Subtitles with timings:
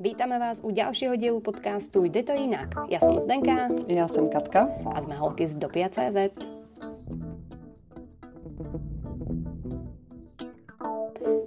[0.00, 2.72] Vítame vás u ďalšieho dielu podcastu Jde to jinak.
[2.88, 3.68] Ja som Zdenka.
[3.84, 4.72] Ja som Katka.
[4.88, 6.32] A sme holky z Dopia.cz.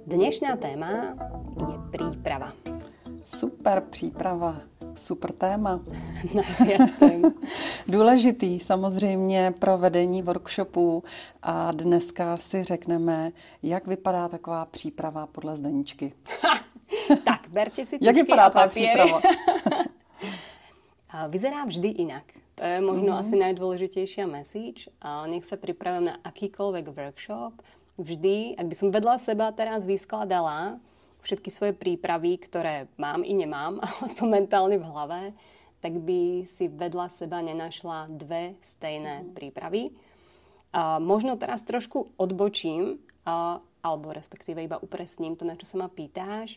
[0.06, 1.18] Dnešná téma
[1.58, 2.54] je príprava.
[3.26, 4.62] Super příprava,
[4.94, 5.82] super téma.
[7.02, 7.34] téma.
[7.90, 11.02] Důležitý samozřejmě pro vedení workshopů
[11.42, 13.32] a dneska si řekneme,
[13.62, 16.12] jak vypadá taková příprava podle Zdeničky.
[17.28, 19.20] tak, berte si vypadá tvá příprava?
[21.28, 22.26] Vyzerá vždy inak.
[22.54, 23.22] To je možno mm-hmm.
[23.22, 24.86] asi najdôležitejšia message.
[25.02, 27.54] A nech sa pripravím na akýkoľvek workshop.
[27.98, 30.78] Vždy, ak by som vedľa seba teraz vyskladala
[31.22, 35.20] všetky svoje prípravy, ktoré mám i nemám, aspoň mentálne v hlave,
[35.82, 39.34] tak by si vedľa seba nenašla dve stejné mm-hmm.
[39.34, 39.82] prípravy.
[40.74, 45.92] A možno teraz trošku odbočím, a, alebo respektíve iba upresním to, na čo sa ma
[45.92, 46.56] pýtáš.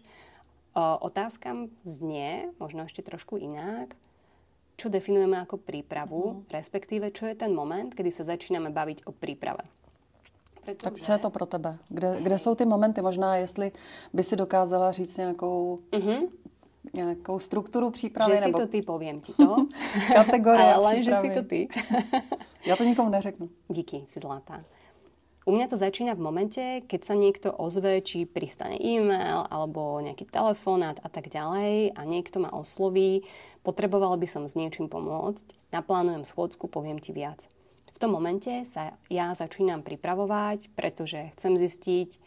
[0.80, 4.00] Otázka znie, možno ešte trošku inak,
[4.78, 6.54] čo definujeme ako prípravu, mm.
[6.54, 9.66] respektíve čo je ten moment, kedy sa začíname baviť o príprave.
[10.62, 10.86] Pretože...
[10.86, 11.78] Tak co je to pro tebe?
[11.90, 13.02] Kde, kde jsou ty momenty?
[13.02, 13.72] Možná, jestli
[14.14, 16.30] by si dokázala říct nějakou, mm-hmm.
[16.94, 18.36] nějakou strukturu přípravy?
[18.36, 18.58] Že nebo...
[18.58, 19.56] si to ty, poviem ti to.
[20.14, 21.68] Kategorie Ale len, že si to ty.
[22.66, 23.50] Já to nikomu neřeknu.
[23.68, 24.64] Díky, si zlatá.
[25.48, 30.28] U mňa to začína v momente, keď sa niekto ozve, či pristane e-mail alebo nejaký
[30.28, 33.24] telefonát a tak ďalej a niekto ma osloví,
[33.64, 37.48] potreboval by som s niečím pomôcť, naplánujem schôdzku, poviem ti viac.
[37.96, 42.20] V tom momente sa ja začínam pripravovať, pretože chcem zistiť,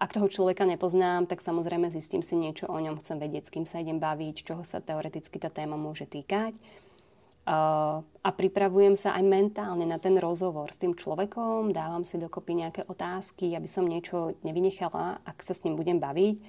[0.00, 3.68] ak toho človeka nepoznám, tak samozrejme zistím si niečo o ňom, chcem vedieť, s kým
[3.68, 6.56] sa idem baviť, čoho sa teoreticky tá téma môže týkať
[7.44, 12.82] a pripravujem sa aj mentálne na ten rozhovor s tým človekom, dávam si dokopy nejaké
[12.88, 16.40] otázky, aby som niečo nevynechala, ak sa s ním budem baviť,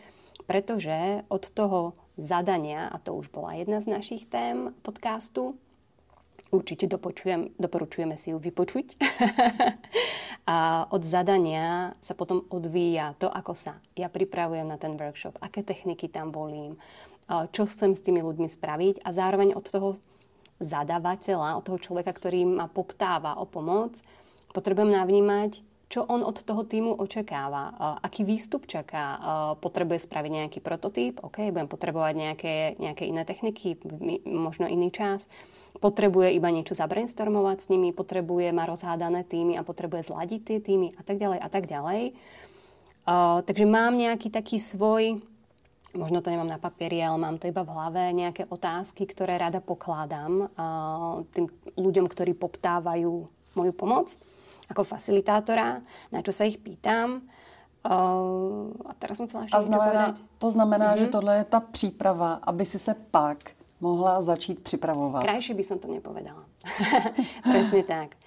[0.47, 5.59] pretože od toho zadania, a to už bola jedna z našich tém podcastu,
[6.55, 8.95] určite dopočujem, doporučujeme si ju vypočuť.
[10.51, 15.59] a od zadania sa potom odvíja to, ako sa ja pripravujem na ten workshop, aké
[15.59, 16.79] techniky tam volím,
[17.27, 19.89] čo chcem s tými ľuďmi spraviť a zároveň od toho
[20.59, 23.99] zadavateľa, od toho človeka, ktorý ma poptáva o pomoc,
[24.55, 29.21] potrebujem navnímať, čo on od toho týmu očakáva, aký výstup čaká,
[29.61, 33.77] potrebuje spraviť nejaký prototyp, OK, budem potrebovať nejaké, nejaké iné techniky,
[34.25, 35.29] možno iný čas,
[35.77, 40.95] potrebuje iba niečo zabrainstormovať s nimi, potrebuje ma rozhádané týmy a potrebuje zladiť tie týmy
[40.97, 42.03] a tak ďalej a tak ďalej.
[43.45, 45.21] takže mám nejaký taký svoj
[45.95, 49.63] možno to nemám na papieri, ale mám to iba v hlave, nejaké otázky, ktoré rada
[49.63, 50.51] pokladám
[51.31, 51.47] tým
[51.79, 53.13] ľuďom, ktorí poptávajú
[53.55, 54.13] moju pomoc
[54.69, 57.21] ako facilitátora, na čo sa ich pýtam.
[57.85, 60.17] a teraz som chcela ešte znamená.
[60.41, 61.05] To znamená, mm-hmm.
[61.05, 65.21] že tohle je ta příprava, aby si se pak mohla začít připravovat.
[65.21, 66.49] Krajšie by som to nepovedala.
[67.51, 68.17] Presne tak.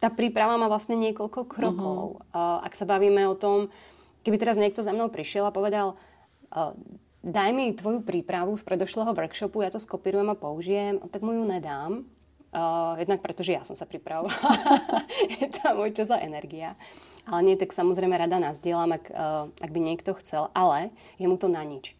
[0.00, 2.20] tá príprava má vlastne niekoľko krokov.
[2.20, 2.64] Uh-huh.
[2.64, 3.68] ak sa bavíme o tom,
[4.24, 6.00] keby teraz niekto za mnou prišiel a povedal,
[7.26, 11.44] daj mi tvoju prípravu z predošlého workshopu, ja to skopírujem a použijem, tak mu ju
[11.44, 12.06] nedám.
[12.56, 14.32] Uh, jednak preto, že ja som sa pripravovala.
[15.34, 16.78] je to môj čas a energia.
[17.26, 21.36] Ale nie, tak samozrejme rada nazdielam, ak, uh, ak by niekto chcel, ale je mu
[21.36, 21.92] to na nič.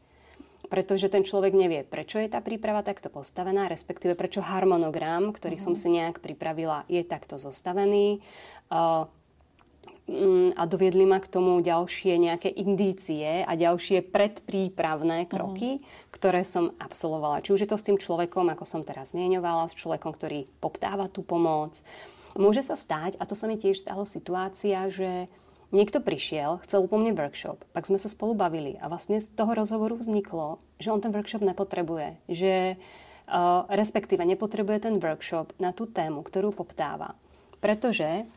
[0.70, 5.74] Pretože ten človek nevie, prečo je tá príprava takto postavená, respektíve prečo harmonogram, ktorý uh-huh.
[5.74, 8.22] som si nejak pripravila, je takto zostavený.
[8.70, 9.10] Uh,
[10.54, 15.28] a doviedli ma k tomu ďalšie nejaké indície a ďalšie predprípravné mhm.
[15.28, 16.14] kroky, uh-huh.
[16.14, 17.42] ktoré som absolvovala.
[17.42, 21.10] Či už je to s tým človekom, ako som teraz zmieňovala, s človekom, ktorý poptáva
[21.10, 21.82] tú pomoc.
[22.38, 25.26] Môže sa stať, a to sa mi tiež stalo situácia, že
[25.74, 29.56] niekto prišiel, chcel po mne workshop, pak sme sa spolu bavili a vlastne z toho
[29.56, 35.88] rozhovoru vzniklo, že on ten workshop nepotrebuje, že uh, respektíve nepotrebuje ten workshop na tú
[35.90, 37.18] tému, ktorú poptáva.
[37.58, 38.28] Pretože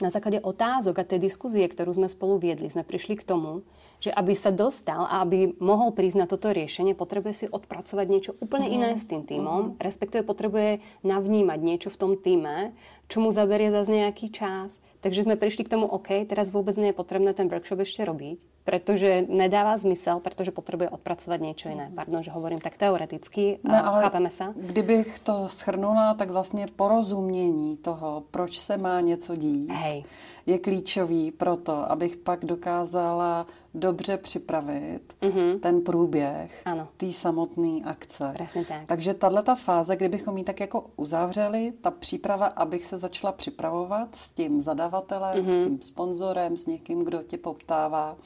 [0.00, 3.62] na základe otázok a tej diskuzie, ktorú sme spolu viedli, sme prišli k tomu,
[4.00, 8.32] že aby sa dostal a aby mohol prísť na toto riešenie, potrebuje si odpracovať niečo
[8.40, 8.76] úplne uh-huh.
[8.80, 9.78] iné s tým týmom, uh-huh.
[9.80, 12.72] respektíve potrebuje navnímať niečo v tom týme,
[13.12, 14.80] čo mu zaberie zase nejaký čas.
[15.04, 18.59] Takže sme prišli k tomu, OK, teraz vôbec nie je potrebné ten workshop ešte robiť,
[18.70, 21.90] pretože nedáva zmysel, pretože potrebuje odpracovať niečo iné.
[21.90, 24.54] Pardon, že hovorím tak teoreticky, ne, ale chápeme sa.
[24.54, 30.04] Kdybych to schrnula, tak vlastně porozumění toho, proč se má něco dít, Hej.
[30.46, 35.60] je klíčový pro to, abych pak dokázala dobře připravit mm-hmm.
[35.60, 36.62] ten průběh
[36.96, 38.30] té samotné akce.
[38.32, 38.86] Presne tak.
[38.86, 44.14] Takže tahle ta fáze, kdybychom ji tak jako uzavřeli, ta příprava, abych se začala připravovat
[44.14, 45.60] s tím zadavatelem, mm-hmm.
[45.60, 48.16] s tím sponzorem, s někým, kdo tě poptává,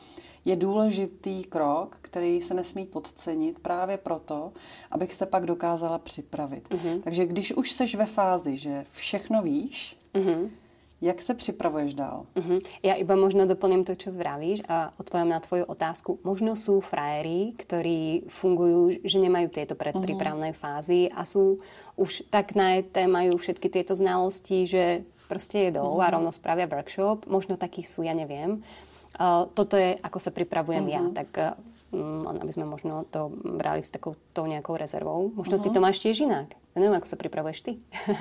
[0.44, 4.52] je důležitý krok, který se nesmí podcenit právě proto,
[4.91, 6.69] abych se pak dokázala připravit.
[6.69, 7.00] Mm-hmm.
[7.02, 10.49] Takže když už seš ve fázi, že všechno víš, mm-hmm
[11.05, 12.25] Jak se připravuješ dál?
[12.32, 12.64] Uh-huh.
[12.81, 16.17] Ja iba možno doplním to, čo vravíš a odpoviem na tvoju otázku.
[16.25, 20.62] Možno sú frajery, ktorí fungujú, že nemajú tieto predprípravné uh-huh.
[20.64, 21.61] fázy a sú
[22.00, 26.08] už tak najeté, majú všetky tieto znalosti, že proste jedou uh-huh.
[26.08, 27.29] a rovno spravia workshop.
[27.29, 28.64] Možno takí sú, ja neviem.
[28.64, 28.94] Uh,
[29.55, 30.96] toto je, ako sa pripravujem uh-huh.
[30.96, 31.02] ja.
[31.14, 31.31] Tak
[31.94, 35.31] uh, aby sme možno to brali s takou tou nejakou rezervou.
[35.34, 35.64] Možno uh-huh.
[35.64, 36.55] ty to máš tiež inak.
[36.75, 37.78] Já nevím, jak se připravuješ ty.
[38.08, 38.16] uh,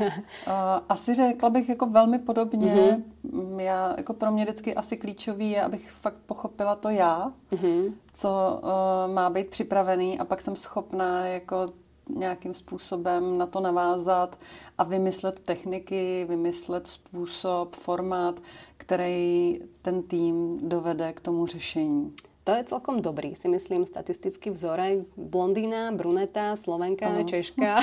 [0.89, 2.73] asi řekla bych jako velmi podobně.
[2.73, 3.59] Mm-hmm.
[3.59, 7.93] Já, jako pro mě vždycky asi klíčový je, abych fakt pochopila to já, mm-hmm.
[8.13, 11.67] co uh, má být připravený a pak jsem schopná jako
[12.09, 14.39] nějakým způsobem na to navázat
[14.77, 18.39] a vymyslet techniky, vymyslet způsob, formát,
[18.77, 22.13] který ten tým dovede k tomu řešení.
[22.43, 24.99] To je celkom dobrý, si myslím, statistický vzorek.
[25.17, 27.23] Blondýna, bruneta, slovenka, ano.
[27.23, 27.79] češka.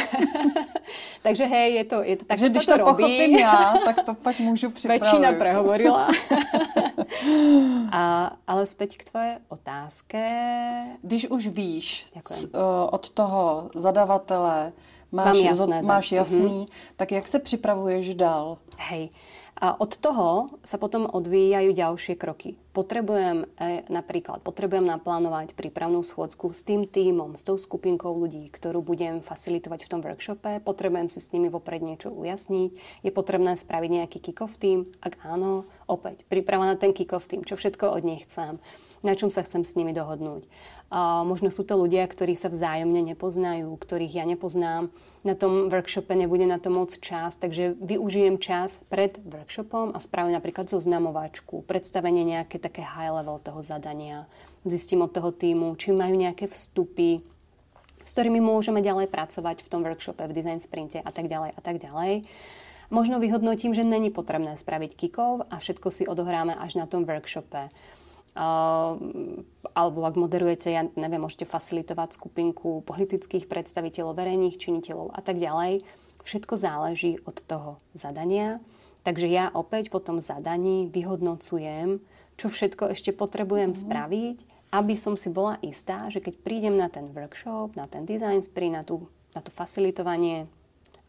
[1.22, 4.14] Takže hej, je to, je to tak, Takže když to, to pochopím já, tak to
[4.14, 5.02] pak můžu připravit.
[5.02, 6.08] Väčšina prehovorila.
[7.92, 10.24] A, ale zpět k tvoje otázke.
[11.02, 12.50] Když už víš Ďakujem.
[12.90, 14.72] od toho zadavatele,
[15.12, 16.94] máš, jasné, máš jasný, mm-hmm.
[16.96, 18.58] tak jak se připravuješ dál?
[18.78, 19.10] Hej,
[19.60, 22.56] a od toho sa potom odvíjajú ďalšie kroky.
[22.72, 28.80] Potrebujem e, napríklad, potrebujem naplánovať prípravnú schôdzku s tým týmom, s tou skupinkou ľudí, ktorú
[28.80, 30.64] budem facilitovať v tom workshope.
[30.64, 33.04] Potrebujem si s nimi vopred niečo ujasniť.
[33.04, 34.88] Je potrebné spraviť nejaký kick-off tým?
[35.04, 38.56] Ak áno, opäť príprava na ten kick-off tým, čo všetko od nich chcem
[39.00, 40.44] na čom sa chcem s nimi dohodnúť.
[40.90, 44.90] A možno sú to ľudia, ktorí sa vzájomne nepoznajú, ktorých ja nepoznám.
[45.22, 50.34] Na tom workshope nebude na to moc čas, takže využijem čas pred workshopom a spravím
[50.34, 54.26] napríklad zoznamovačku, predstavenie nejaké také high level toho zadania.
[54.66, 57.22] Zistím od toho týmu, či majú nejaké vstupy,
[58.04, 61.60] s ktorými môžeme ďalej pracovať v tom workshope, v design sprinte a tak ďalej a
[61.62, 62.26] tak ďalej.
[62.90, 67.70] Možno vyhodnotím, že není potrebné spraviť kikov a všetko si odohráme až na tom workshope.
[68.40, 68.96] Uh,
[69.76, 75.84] alebo ak moderujete, ja neviem, môžete facilitovať skupinku politických predstaviteľov, verejných činiteľov a tak ďalej.
[76.24, 78.56] Všetko záleží od toho zadania.
[79.04, 82.00] Takže ja opäť po tom zadaní vyhodnocujem,
[82.40, 83.84] čo všetko ešte potrebujem mm-hmm.
[83.84, 84.38] spraviť,
[84.72, 88.72] aby som si bola istá, že keď prídem na ten workshop, na ten design spree,
[88.72, 89.04] na, tú,
[89.36, 90.48] na to facilitovanie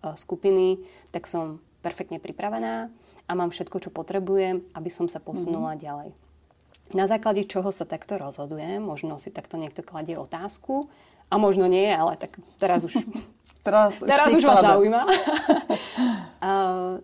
[0.03, 0.83] uh, skupiny,
[1.15, 2.91] tak som perfektne pripravená
[3.23, 5.85] a mám všetko, čo potrebujem, aby som sa posunula mm-hmm.
[5.87, 6.11] ďalej.
[6.93, 10.91] Na základe čoho sa takto rozhodujem, možno si takto niekto kladie otázku
[11.31, 13.07] a možno nie, ale tak teraz už,
[13.63, 15.01] teraz, teraz už, už vás zaujíma.
[15.07, 16.99] uh,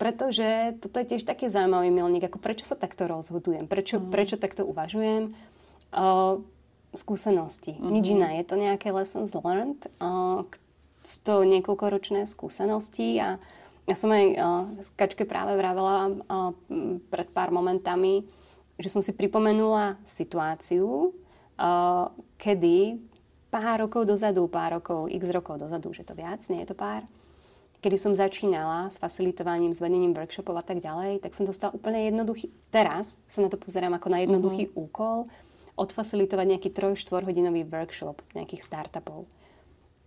[0.00, 4.08] pretože toto je tiež taký zaujímavý milník, ako prečo sa takto rozhodujem, prečo, mm.
[4.08, 5.36] prečo takto uvažujem.
[5.90, 6.40] Uh,
[6.94, 7.92] skúsenosti, mm-hmm.
[7.94, 8.28] nič iné.
[8.42, 10.42] Je to nejaké lessons learned, uh,
[11.06, 13.38] sú to niekoľkoročné skúsenosti a
[13.88, 16.52] ja som aj uh, Kačke práve vravela uh,
[17.10, 18.26] pred pár momentami,
[18.80, 21.12] že som si pripomenula situáciu,
[21.60, 22.08] uh,
[22.40, 22.96] kedy
[23.52, 27.04] pár rokov dozadu, pár rokov, x rokov dozadu, že to viac, nie je to pár,
[27.80, 32.08] kedy som začínala s facilitovaním, s vedením workshopov a tak ďalej, tak som dostala úplne
[32.08, 34.84] jednoduchý, teraz sa na to pozerám ako na jednoduchý uh-huh.
[34.88, 35.18] úkol,
[35.80, 39.24] odfacilitovať nejaký 3-4 hodinový workshop nejakých startupov.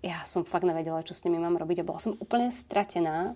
[0.06, 3.34] Ja som fakt nevedela, čo s nimi mám robiť a bola som úplne stratená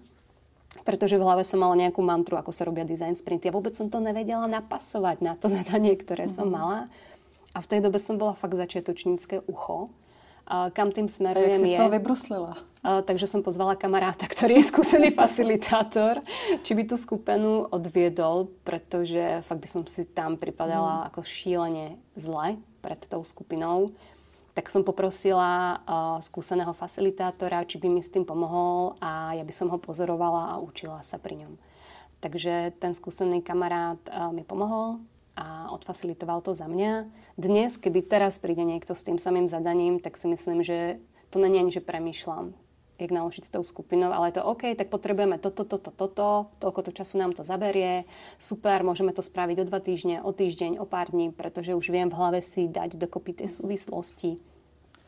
[0.83, 3.49] pretože v hlave som mala nejakú mantru, ako sa robia design sprinty.
[3.49, 6.37] A vôbec som to nevedela napasovať na to zadanie, ktoré mm-hmm.
[6.37, 6.91] som mala.
[7.55, 9.89] A v tej dobe som bola fakt začiatočnícke ucho.
[10.47, 11.75] A kam tým smerujem a jak si je...
[11.75, 12.53] z toho vybruslila?
[12.79, 16.23] A, takže som pozvala kamaráta, ktorý je skúsený facilitátor,
[16.63, 21.05] či by tú skupinu odviedol, pretože fakt by som si tam pripadala mm.
[21.11, 23.91] ako šílene zle pred tou skupinou
[24.57, 29.53] tak som poprosila uh, skúseného facilitátora, či by mi s tým pomohol a ja by
[29.53, 31.53] som ho pozorovala a učila sa pri ňom.
[32.17, 34.97] Takže ten skúsený kamarát uh, mi pomohol
[35.37, 37.05] a odfacilitoval to za mňa.
[37.37, 40.97] Dnes, keby teraz príde niekto s tým samým zadaním, tak si myslím, že
[41.29, 42.57] to není ani, že premýšľam,
[42.99, 46.81] jak naložiť s tou skupinou, ale je to OK, tak potrebujeme toto, toto, toto, toľko
[46.81, 48.03] to času nám to zaberie,
[48.41, 52.09] super, môžeme to spraviť o dva týždne, o týždeň, o pár dní, pretože už viem
[52.09, 54.41] v hlave si dať dokopy tie súvislosti.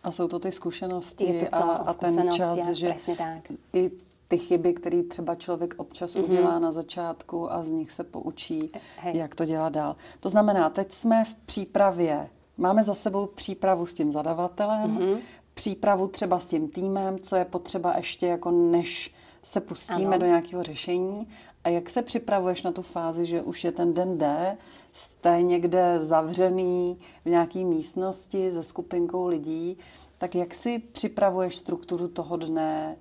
[0.04, 3.52] A jsou to ty zkušenosti je to a, a ten čas, že tak.
[3.74, 3.92] i
[4.28, 6.24] ty chyby, které třeba člověk občas mm-hmm.
[6.24, 9.18] udělá na začátku a z nich se poučí, Hej.
[9.18, 9.96] jak to dělat dál.
[10.20, 15.20] To znamená, teď jsme v přípravě, máme za sebou přípravu s tím zadavatelem, mm-hmm
[15.60, 19.14] přípravu třeba s tím týmem, co je potřeba ještě jako než
[19.44, 20.18] se pustíme ano.
[20.18, 21.28] do nějakého řešení.
[21.64, 24.58] A jak se připravuješ na tu fázi, že už je ten den D,
[24.92, 29.78] jste někde zavřený v nějaké místnosti se skupinkou lidí,
[30.18, 32.96] tak jak si připravuješ strukturu toho dne,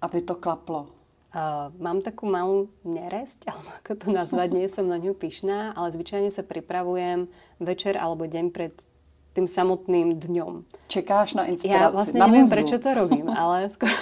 [0.00, 0.88] aby to klaplo?
[1.30, 5.92] Uh, mám takú malú neresť, alebo ako to nazvať, nie som na ňu pyšná, ale
[5.92, 7.28] zvyčajne sa pripravujem
[7.60, 8.74] večer alebo deň pred
[9.30, 10.66] tým samotným dňom.
[10.90, 11.86] Čekáš na inspiraci?
[11.86, 12.54] Ja vlastne na neviem, muzu.
[12.58, 13.94] prečo to robím, ale, skoro,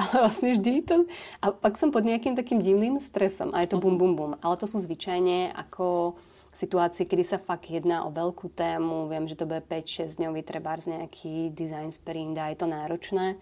[0.00, 0.96] ale vlastne vždy to...
[1.44, 4.32] A pak som pod nejakým takým divným stresom a je to bum, bum, bum.
[4.40, 6.16] Ale to sú zvyčajne ako
[6.52, 9.08] situácie, kedy sa fakt jedná o veľkú tému.
[9.12, 13.36] Viem, že to bude 5-6 dňový trebárs nejaký design sprint a je to náročné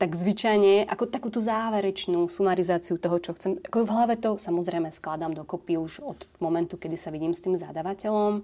[0.00, 3.60] tak zvyčajne ako takú tú záverečnú sumarizáciu toho, čo chcem.
[3.60, 7.54] Ako v hlave to samozrejme skladám dokopy už od momentu, kedy sa vidím s tým
[7.60, 8.42] zadavateľom,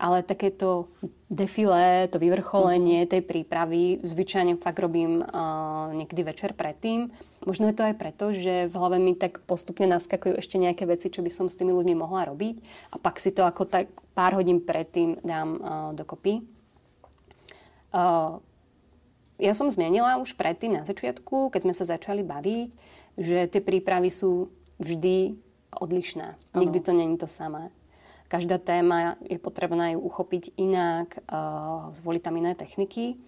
[0.00, 0.88] ale takéto
[1.28, 3.10] defilé, to vyvrcholenie mhm.
[3.12, 7.12] tej prípravy zvyčajne fakt robím uh, niekedy večer predtým.
[7.44, 11.12] Možno je to aj preto, že v hlave mi tak postupne naskakujú ešte nejaké veci,
[11.12, 12.60] čo by som s tými ľuďmi mohla robiť
[12.92, 16.44] a pak si to ako tak pár hodín predtým dám uh, dokopy.
[17.92, 18.40] Uh,
[19.40, 22.68] ja som zmienila už predtým na začiatku, keď sme sa začali baviť,
[23.16, 25.36] že tie prípravy sú vždy
[25.76, 26.28] odlišné.
[26.52, 26.60] Ano.
[26.60, 27.72] Nikdy to není to samé.
[28.30, 33.18] Každá téma je potrebná ju uchopiť inak, uh, zvoliť tam iné techniky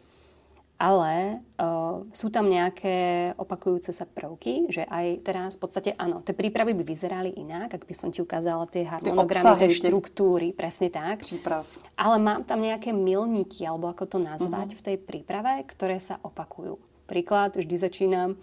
[0.82, 6.35] ale uh, sú tam nejaké opakujúce sa prvky, že aj teraz v podstate áno, tie
[6.35, 11.23] prípravy by vyzerali inak, ak by som ti ukázala tie harmonogramy, tie štruktúry, presne tak.
[11.23, 11.62] Príprav.
[11.94, 14.80] Ale mám tam nejaké milníky, alebo ako to nazvať, uh-huh.
[14.82, 16.82] v tej príprave, ktoré sa opakujú.
[17.06, 18.35] Príklad, vždy začínam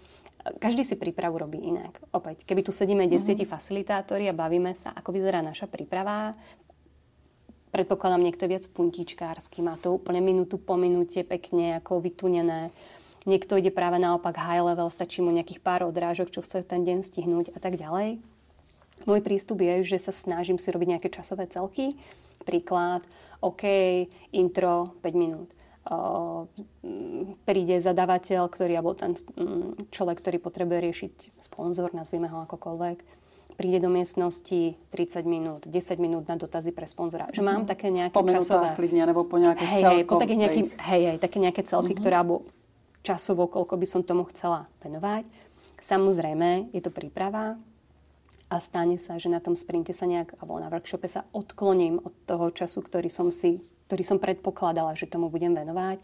[0.60, 2.00] každý si prípravu robí inak.
[2.12, 3.54] Opäť, keby tu sedíme desiatí uh-huh.
[3.56, 6.32] facilitátori a bavíme sa, ako vyzerá naša príprava,
[7.70, 12.74] predpokladám, niekto je viac puntičkársky, má to úplne minútu po minúte pekne ako vytunené.
[13.28, 17.04] Niekto ide práve naopak high level, stačí mu nejakých pár odrážok, čo chce ten deň
[17.04, 18.18] stihnúť a tak ďalej.
[19.04, 21.96] Môj prístup je, že sa snažím si robiť nejaké časové celky.
[22.44, 23.04] Príklad,
[23.44, 23.64] OK,
[24.32, 25.52] intro 5 minút.
[25.80, 26.44] Uh,
[27.48, 33.20] príde zadavateľ, ktorý, alebo ten um, človek, ktorý potrebuje riešiť sponzor, nazvime ho akokoľvek
[33.60, 37.28] príde do miestnosti 30 minút, 10 minút na dotazy pre sponzora.
[37.28, 37.68] Že mám mhm.
[37.68, 38.72] také nejaké po časové...
[38.72, 42.00] Klidne, nebo po nejakých hej, hej, po takých nejaký, hej, hej, také nejaké celky, uh-huh.
[42.00, 42.48] ktoré alebo
[43.04, 45.28] časovo, koľko by som tomu chcela venovať.
[45.76, 47.60] Samozrejme, je to príprava
[48.48, 52.16] a stane sa, že na tom sprinte sa nejak, alebo na workshope sa odkloním od
[52.24, 53.60] toho času, ktorý som si,
[53.90, 55.98] ktorý som predpokladala, že tomu budem venovať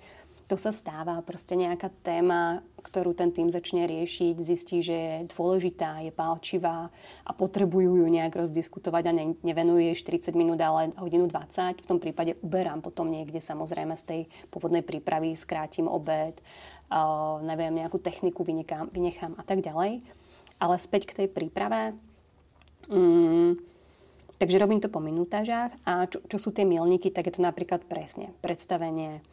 [0.47, 1.19] to sa stáva.
[1.27, 6.87] Proste nejaká téma, ktorú ten tým začne riešiť, zistí, že je dôležitá, je pálčivá
[7.27, 11.83] a potrebujú ju nejak rozdiskutovať a ne, nevenujú jej 40 minút, ale hodinu 20.
[11.83, 14.21] V tom prípade uberám potom niekde samozrejme z tej
[14.55, 16.39] pôvodnej prípravy, skrátim obed,
[16.95, 19.99] uh, neviem, nejakú techniku vynechám, vynechám a tak ďalej.
[20.63, 21.91] Ale späť k tej príprave.
[22.87, 23.59] Mm,
[24.37, 27.85] takže robím to po minutážach a čo, čo sú tie milníky, tak je to napríklad
[27.85, 29.25] presne predstavenie,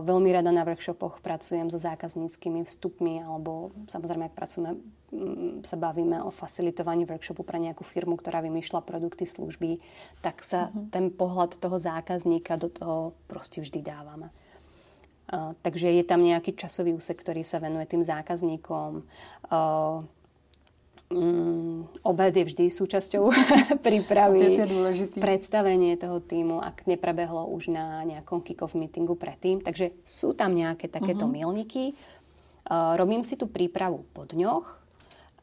[0.00, 4.80] Veľmi rada na workshopoch pracujem so zákazníckými vstupmi alebo samozrejme, ak pracujeme,
[5.12, 9.76] mm, sa bavíme o facilitovaní workshopu pre nejakú firmu, ktorá vymýšľa produkty, služby,
[10.24, 10.88] tak sa uh-huh.
[10.88, 14.32] ten pohľad toho zákazníka do toho proste vždy dávame.
[15.28, 19.04] Uh, takže je tam nejaký časový úsek, ktorý sa venuje tým zákazníkom.
[19.52, 20.00] Uh,
[21.08, 23.32] Mm, obed je vždy súčasťou
[23.86, 24.60] prípravy.
[25.16, 29.64] Predstavenie toho týmu, ak neprebehlo už na nejakom kick-off meetingu predtým.
[29.64, 31.36] Takže sú tam nejaké takéto uh-huh.
[31.40, 31.96] milníky.
[32.68, 34.76] Uh, robím si tú prípravu po dňoch.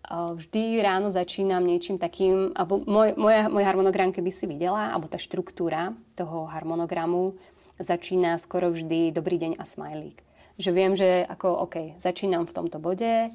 [0.05, 5.09] Uh, vždy ráno začínam niečím takým, alebo môj, môj, môj harmonogram, keby si videla, alebo
[5.09, 7.33] tá štruktúra toho harmonogramu
[7.81, 10.21] začína skoro vždy dobrý deň a smajlík.
[10.55, 13.33] Že viem, že ako, OK, začínam v tomto bode,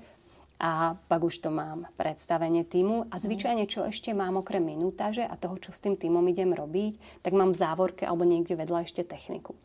[0.61, 3.23] a pak už to mám predstavenie týmu a mhm.
[3.25, 7.33] zvyčajne čo ešte mám okrem minutáže a toho, čo s tým týmom idem robiť, tak
[7.33, 9.57] mám v závorke alebo niekde vedľa ešte techniku.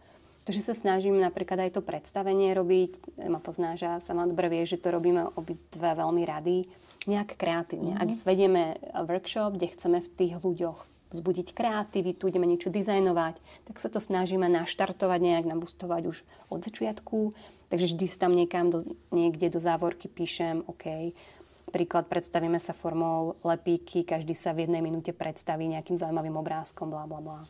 [0.46, 4.78] Takže sa snažím napríklad aj to predstavenie robiť, ma poznáš a sama dobre vie, že
[4.78, 6.70] to robíme obidve veľmi rady,
[7.10, 7.98] nejak kreatívne.
[7.98, 8.14] Mm-hmm.
[8.14, 8.62] Ak vedieme
[9.10, 10.86] workshop, kde chceme v tých ľuďoch
[11.18, 16.18] vzbudiť kreativitu, ideme niečo dizajnovať, tak sa to snažíme naštartovať, nejak nabustovať už
[16.54, 17.34] od začiatku
[17.76, 21.12] Takže vždy tam niekam do, niekde do závorky píšem, OK,
[21.76, 27.04] príklad predstavíme sa formou lepíky, každý sa v jednej minúte predstaví nejakým zaujímavým obrázkom, bla,
[27.04, 27.44] bla, bla.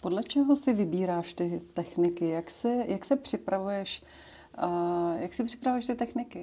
[0.00, 2.32] Podle čeho si vybíráš ty techniky?
[2.32, 4.02] Jak se, jak se připravuješ,
[4.56, 6.40] uh, jak si připravuješ ty techniky?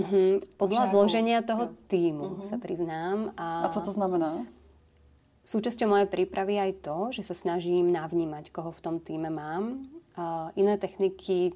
[0.00, 0.40] Uh-huh.
[0.56, 0.92] Podľa Žáku.
[0.96, 2.48] zloženia toho týmu, uh-huh.
[2.48, 3.36] sa priznám.
[3.36, 3.64] A...
[3.64, 4.48] a co to znamená?
[5.44, 9.84] Súčasťou mojej prípravy aj to, že sa snažím navnímať, koho v tom týme mám.
[10.16, 11.52] Uh, iné techniky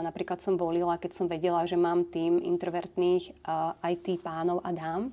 [0.00, 3.44] Napríklad som volila, keď som vedela, že mám tým introvertných
[3.84, 5.12] IT pánov a dám,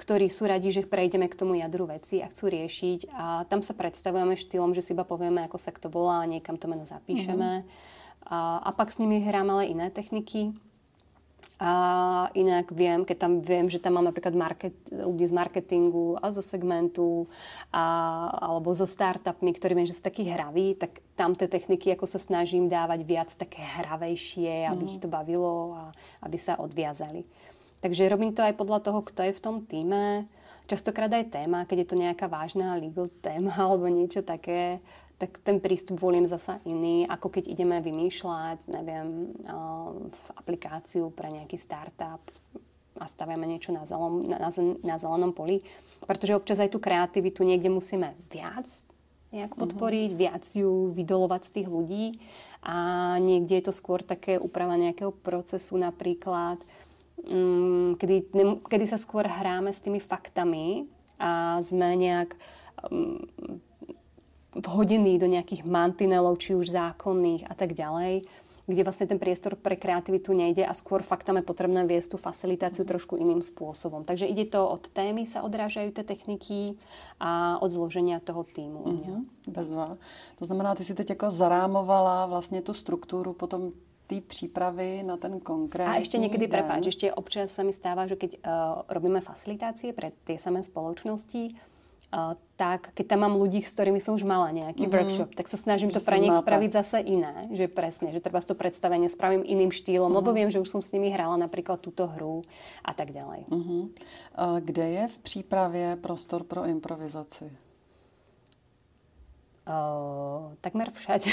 [0.00, 3.76] ktorí sú radi, že prejdeme k tomu jadru veci a chcú riešiť a tam sa
[3.76, 7.50] predstavujeme štýlom, že si iba povieme, ako sa kto volá a niekam to meno zapíšeme.
[7.60, 8.28] Mm-hmm.
[8.32, 10.56] A, a pak s nimi hráme ale iné techniky.
[11.60, 11.72] A
[12.32, 16.40] inak viem, keď tam viem, že tam mám napríklad market, ľudí z marketingu a zo
[16.40, 17.28] segmentu
[17.68, 17.84] a,
[18.40, 22.16] alebo zo startupmi, ktorí viem, že sú takí hraví, tak tam tie techniky ako sa
[22.16, 24.88] snažím dávať viac také hravejšie, aby mm.
[24.88, 25.82] ich to bavilo a
[26.24, 27.28] aby sa odviazali.
[27.84, 30.24] Takže robím to aj podľa toho, kto je v tom týme.
[30.64, 34.80] Častokrát aj téma, keď je to nejaká vážna legal téma alebo niečo také,
[35.20, 39.36] tak ten prístup volím zasa iný, ako keď ideme vymýšľať, neviem,
[40.32, 42.24] aplikáciu pre nejaký startup
[42.96, 44.40] a staviame niečo na, zelom, na,
[44.80, 45.60] na zelenom poli.
[46.08, 48.64] Pretože občas aj tú kreativitu niekde musíme viac
[49.30, 49.60] nejak mhm.
[49.60, 50.24] podporiť, mm-hmm.
[50.24, 52.04] viac ju vydolovať z tých ľudí
[52.64, 52.76] a
[53.22, 56.58] niekde je to skôr také úprava nejakého procesu napríklad,
[57.28, 62.34] um, kedy, ne, kedy sa skôr hráme s tými faktami a sme nejak
[62.90, 63.22] um,
[64.54, 68.26] vhodení do nejakých mantinelov, či už zákonných a tak ďalej,
[68.70, 72.86] kde vlastne ten priestor pre kreativitu nejde a skôr faktam je potrebné viesť tú facilitáciu
[72.86, 74.06] trošku iným spôsobom.
[74.06, 76.78] Takže ide to od témy sa odrážajú tie techniky
[77.18, 78.82] a od zloženia toho týmu.
[78.86, 79.18] Mm-hmm.
[79.50, 79.98] Bezva.
[80.38, 83.72] To znamená, ty si teď jako zarámovala vlastně tu struktúru potom
[84.06, 88.18] té přípravy na ten konkrétny A ešte niekedy, prepáč, ešte občas sa mi stáva, že
[88.18, 91.54] keď uh, robíme facilitácie pre tie samé spoločnosti,
[92.12, 94.94] uh, tak keď tam mám ľudí, s ktorými som už mala nejaký mm-hmm.
[94.94, 97.48] workshop, tak sa snažím že to pre nich spraviť zase iné.
[97.54, 100.18] Že presne, že treba to predstavenie spravím iným štýlom, mm-hmm.
[100.20, 102.44] lebo viem, že už som s nimi hrala napríklad túto hru
[102.84, 103.48] a tak ďalej.
[103.48, 103.82] Mm-hmm.
[104.36, 107.70] Uh, kde je v přípravě prostor pro improvizaci?
[110.60, 111.30] Takmer všade.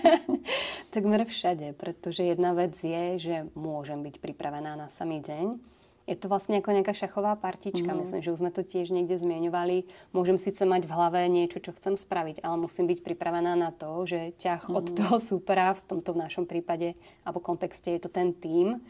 [0.90, 5.60] takmer všade, pretože jedna vec je, že môžem byť pripravená na samý deň.
[6.08, 7.92] Je to vlastne ako nejaká šachová partička.
[7.92, 8.02] Mm.
[8.02, 9.84] Myslím, že už sme to tiež niekde zmieňovali.
[10.16, 14.08] Môžem síce mať v hlave niečo, čo chcem spraviť, ale musím byť pripravená na to,
[14.08, 14.74] že ťah mm.
[14.74, 14.94] od mhm.
[14.96, 18.80] toho supera, v tomto v našom prípade, alebo kontexte je to ten tým,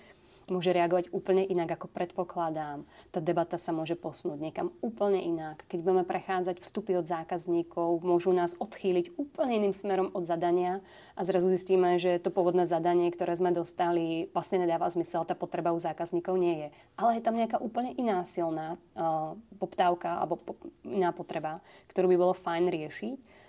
[0.50, 2.82] môže reagovať úplne inak, ako predpokladám.
[3.14, 5.64] Tá debata sa môže posunúť niekam úplne inak.
[5.70, 10.82] Keď budeme prechádzať vstupy od zákazníkov, môžu nás odchýliť úplne iným smerom od zadania
[11.14, 15.70] a zrazu zistíme, že to pôvodné zadanie, ktoré sme dostali, vlastne nedáva zmysel, tá potreba
[15.70, 16.68] u zákazníkov nie je.
[16.98, 22.16] Ale je tam nejaká úplne iná silná uh, poptávka alebo po, iná potreba, ktorú by
[22.18, 23.39] bolo fajn riešiť.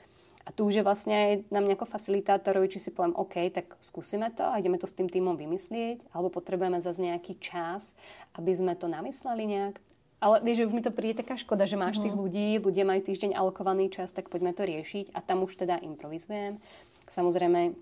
[0.46, 3.78] A tu už je vlastne aj na mňa ako facilitátorovi, či si poviem, OK, tak
[3.78, 7.94] skúsime to a ideme to s tým týmom vymyslieť, alebo potrebujeme zase nejaký čas,
[8.34, 9.76] aby sme to namysleli nejak.
[10.22, 12.04] Ale vieš, že už mi to príde taká škoda, že máš mm.
[12.06, 15.82] tých ľudí, ľudia majú týždeň alokovaný čas, tak poďme to riešiť a tam už teda
[15.82, 16.62] improvizujem.
[17.10, 17.74] Samozrejme,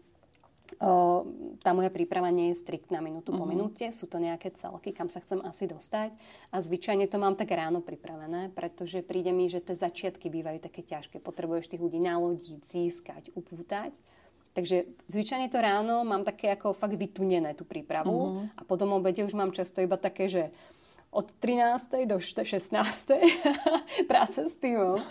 [0.77, 3.41] tá moja príprava nie je striktná minútu uh-huh.
[3.41, 3.51] po mhm.
[3.57, 6.13] minúte, sú to nejaké celky, kam sa chcem asi dostať
[6.53, 10.85] a zvyčajne to mám tak ráno pripravené, pretože príde mi, že tie začiatky bývajú také
[10.85, 11.17] ťažké.
[11.19, 13.97] Potrebuješ tých ľudí nalodiť, získať, upútať.
[14.53, 18.45] Takže zvyčajne to ráno mám také ako fakt vytunené tú prípravu uh-huh.
[18.57, 20.43] a potom obede už mám často iba také, že
[21.09, 22.05] od 13.
[22.05, 22.69] do 16.
[24.11, 25.01] práce s týmom.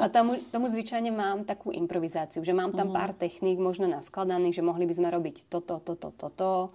[0.00, 2.98] A tam, tomu zvyčajne mám takú improvizáciu, že mám tam uh-huh.
[2.98, 6.72] pár techník možno naskladaných, že mohli by sme robiť toto, toto, toto,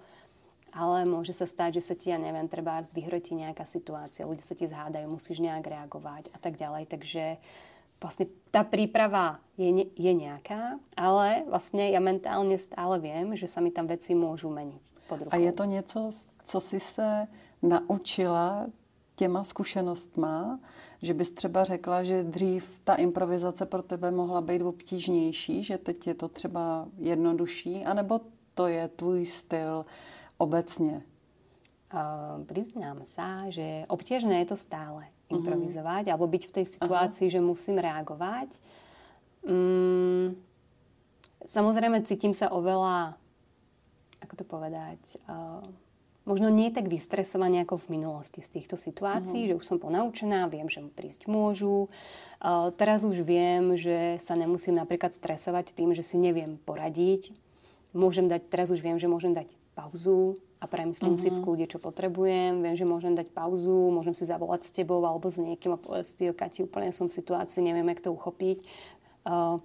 [0.70, 4.54] ale môže sa stať, že sa ti, ja neviem, treba vyhrotí nejaká situácia, ľudia sa
[4.54, 6.86] ti zhádajú, musíš nejak reagovať a tak ďalej.
[6.86, 7.24] Takže
[8.00, 13.74] vlastne tá príprava je, je nejaká, ale vlastne ja mentálne stále viem, že sa mi
[13.74, 14.82] tam veci môžu meniť.
[15.30, 16.10] A je to něco,
[16.44, 17.26] co si se
[17.62, 18.66] naučila
[19.16, 20.60] těma zkušenostma,
[21.02, 26.06] že bys třeba řekla, že dřív ta improvizace pro tebe mohla být obtížnější, že teď
[26.06, 28.20] je to třeba jednodušší, anebo
[28.54, 29.86] to je tvůj styl
[30.38, 31.02] obecně?
[31.88, 35.08] Uh, priznám sa, že obtiežné je to stále.
[35.28, 36.12] Improvizovať uh-huh.
[36.16, 37.36] alebo byť v tej situácii, uh-huh.
[37.40, 38.50] že musím reagovať.
[39.44, 40.36] Um,
[41.44, 43.16] samozrejme cítim sa oveľa,
[44.24, 45.62] ako to povedať, uh,
[46.28, 49.56] možno nie tak vystresovaní ako v minulosti z týchto situácií, mm-hmm.
[49.56, 51.88] že už som ponaučená, viem, že prísť môžu.
[52.40, 57.32] Uh, teraz už viem, že sa nemusím napríklad stresovať tým, že si neviem poradiť.
[57.96, 61.22] Môžem dať, teraz už viem, že môžem dať pauzu a premyslím mm-hmm.
[61.22, 61.44] si v mhm.
[61.46, 62.62] kľude, čo potrebujem.
[62.62, 66.34] Viem, že môžem dať pauzu, môžem si zavolať s tebou alebo s niekým a povedať
[66.34, 68.66] Kati, úplne som v situácii, neviem, jak to uchopiť.
[69.22, 69.62] Uh,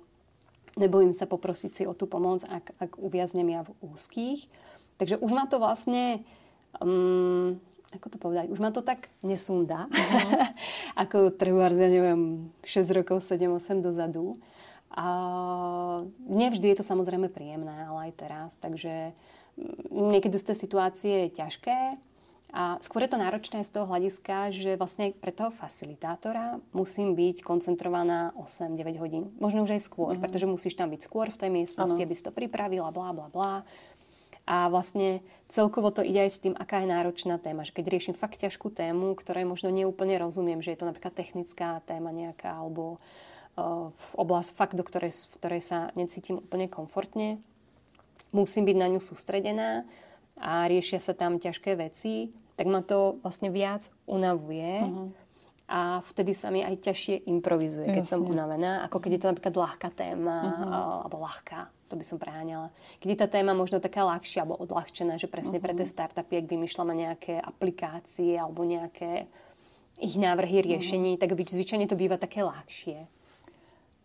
[0.78, 4.46] nebojím sa poprosiť si o tú pomoc, ak, ak uviaznem ja v úzkých.
[5.02, 6.22] Takže už ma to vlastne
[6.78, 7.58] um,
[7.94, 10.50] ako to povedať, už ma to tak nesúnda, uh-huh.
[10.98, 14.38] ako trebárs, ja neviem, 6 rokov, 7, 8 dozadu.
[14.94, 15.10] A
[16.30, 18.52] nevždy je to samozrejme príjemné, ale aj teraz.
[18.62, 19.42] Takže mm,
[19.94, 21.98] niekedy sú tie situácie ťažké
[22.54, 27.42] A skôr je to náročné z toho hľadiska, že vlastne pre toho facilitátora musím byť
[27.42, 29.34] koncentrovaná 8-9 hodín.
[29.42, 30.22] Možno už aj skôr, mm-hmm.
[30.22, 32.06] pretože musíš tam byť skôr v tej miestnosti, ano.
[32.06, 33.56] aby si to pripravila, blá, blá, blá.
[34.46, 37.66] A vlastne celkovo to ide aj s tým, aká je náročná téma.
[37.66, 41.82] Že keď riešim fakt ťažkú tému, ktorej možno neúplne rozumiem, že je to napríklad technická
[41.90, 43.02] téma nejaká, alebo
[43.58, 47.42] uh, oblasť fakt, do ktorej, v ktorej sa necítim úplne komfortne,
[48.34, 49.86] musím byť na ňu sústredená
[50.42, 55.08] a riešia sa tam ťažké veci, tak ma to vlastne viac unavuje uh-huh.
[55.70, 58.14] a vtedy sa mi aj ťažšie improvizuje, keď Jasne.
[58.18, 61.06] som unavená, ako keď je to napríklad ľahká téma, uh-huh.
[61.06, 62.74] alebo ľahká, to by som preháňala.
[63.02, 65.74] Keď je tá téma možno taká ľahšia alebo odľahčená, že presne uh-huh.
[65.74, 69.30] pre tie startupy, ak vymýšľame nejaké aplikácie alebo nejaké
[70.02, 71.22] ich návrhy riešení, uh-huh.
[71.22, 73.06] tak zvyčajne to býva také ľahšie.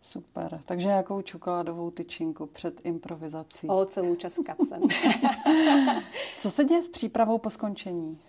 [0.01, 0.59] Super.
[0.65, 3.67] Takže jakou čokoládovou tyčinku před improvizací?
[3.67, 4.79] O celou čas v kapse.
[6.37, 8.19] Co se děje s přípravou po skončení?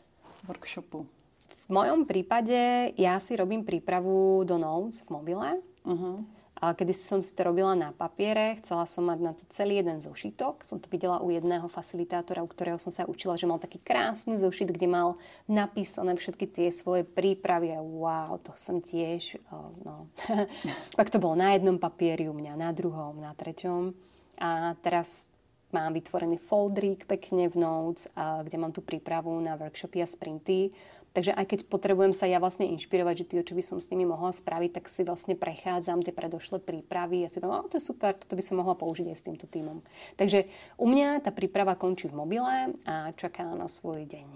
[0.46, 1.06] workshopu?
[1.48, 5.62] V mojom prípade ja si robím prípravu do notes v mobile.
[5.86, 6.24] Uh-huh.
[6.60, 10.60] Kedy som si to robila na papiere, chcela som mať na to celý jeden zošitok.
[10.60, 14.36] Som to videla u jedného facilitátora, u ktorého som sa učila, že mal taký krásny
[14.36, 15.08] zošit, kde mal
[15.48, 17.72] napísané všetky tie svoje prípravy.
[17.80, 19.40] Wow, to som tiež...
[19.48, 20.12] Oh, no.
[21.00, 23.96] Pak to bolo na jednom papieri, u mňa na druhom, na treťom.
[24.36, 25.32] A teraz
[25.70, 30.74] Mám vytvorený foldrík pekne v Notes, a, kde mám tú prípravu na workshopy a sprinty.
[31.10, 34.06] Takže aj keď potrebujem sa ja vlastne inšpirovať, že tie, čo by som s nimi
[34.06, 38.14] mohla spraviť, tak si vlastne prechádzam tie predošlé prípravy a si poviem, to je super,
[38.14, 39.82] toto by som mohla použiť aj s týmto týmom.
[40.14, 40.46] Takže
[40.78, 44.28] u mňa tá príprava končí v mobile a čaká na svoj deň,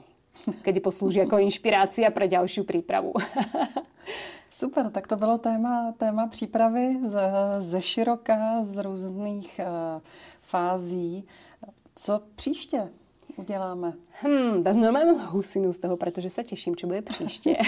[0.67, 3.15] kedy poslúži ako inšpirácia pre ďalšiu prípravu.
[4.55, 7.27] Super, tak to bylo téma, téma přípravy ze,
[7.59, 10.03] ze široka, z různých uh,
[10.43, 11.27] fází.
[11.95, 12.91] Co příště
[13.37, 13.93] uděláme?
[14.23, 17.59] Hmm, da normálne mám husinu z toho, pretože sa teším, čo bude príšte.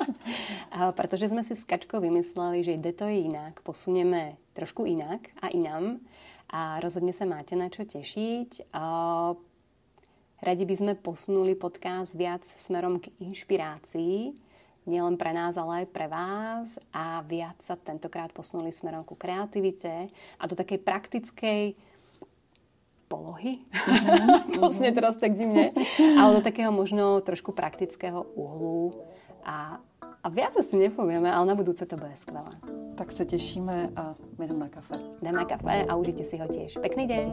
[0.76, 5.48] a pretože sme si s Kačkou vymysleli, že ide to inak, posunieme trošku inak a
[5.48, 6.02] inám
[6.50, 8.70] a rozhodne sa máte na čo tešiť.
[10.36, 14.36] Radi by sme posunuli podcast viac smerom k inšpirácii,
[14.86, 20.12] nielen pre nás, ale aj pre vás a viac sa tentokrát posunuli smerom ku kreativite
[20.38, 21.62] a do takej praktickej
[23.06, 23.62] polohy.
[23.70, 24.52] Mm-hmm.
[24.54, 25.72] to znie teraz tak divne.
[25.98, 29.06] Ale do takého možno trošku praktického uhlu.
[29.46, 32.50] A, a viac si nepovieme, ale na budúce to bude skvelé.
[32.98, 34.98] Tak sa tešíme a jdem na kafe.
[35.22, 36.82] Jdem na kafe a užite si ho tiež.
[36.82, 37.26] Pekný deň.